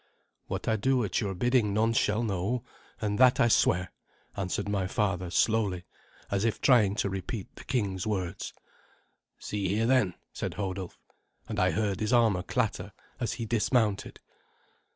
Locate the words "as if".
6.31-6.59